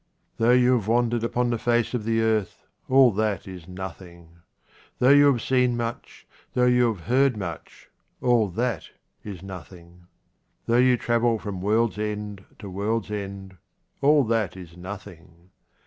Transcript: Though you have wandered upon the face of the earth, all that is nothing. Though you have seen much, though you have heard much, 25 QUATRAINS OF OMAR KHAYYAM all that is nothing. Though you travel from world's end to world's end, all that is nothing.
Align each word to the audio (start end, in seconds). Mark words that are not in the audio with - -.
Though 0.37 0.49
you 0.53 0.73
have 0.73 0.87
wandered 0.87 1.23
upon 1.23 1.51
the 1.51 1.59
face 1.59 1.93
of 1.93 2.05
the 2.05 2.21
earth, 2.21 2.65
all 2.89 3.11
that 3.11 3.47
is 3.47 3.67
nothing. 3.67 4.39
Though 4.97 5.11
you 5.11 5.27
have 5.31 5.43
seen 5.43 5.77
much, 5.77 6.25
though 6.55 6.65
you 6.65 6.91
have 6.91 7.05
heard 7.05 7.37
much, 7.37 7.87
25 8.19 8.19
QUATRAINS 8.21 8.21
OF 8.21 8.23
OMAR 8.23 8.25
KHAYYAM 8.25 8.31
all 8.31 8.49
that 8.49 8.87
is 9.29 9.43
nothing. 9.43 10.07
Though 10.65 10.77
you 10.77 10.97
travel 10.97 11.37
from 11.37 11.61
world's 11.61 11.99
end 11.99 12.45
to 12.57 12.67
world's 12.71 13.11
end, 13.11 13.57
all 14.01 14.23
that 14.23 14.57
is 14.57 14.75
nothing. 14.75 15.51